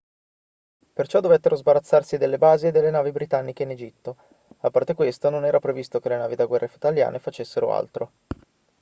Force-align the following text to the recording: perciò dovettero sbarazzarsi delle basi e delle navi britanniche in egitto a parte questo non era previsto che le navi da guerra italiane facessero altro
perciò 0.93 1.19
dovettero 1.19 1.55
sbarazzarsi 1.55 2.17
delle 2.17 2.39
basi 2.39 2.65
e 2.65 2.71
delle 2.71 2.89
navi 2.89 3.11
britanniche 3.11 3.61
in 3.61 3.69
egitto 3.69 4.15
a 4.61 4.71
parte 4.71 4.95
questo 4.95 5.29
non 5.29 5.45
era 5.45 5.59
previsto 5.59 5.99
che 5.99 6.09
le 6.09 6.17
navi 6.17 6.33
da 6.33 6.47
guerra 6.47 6.65
italiane 6.73 7.19
facessero 7.19 7.71
altro 7.71 8.11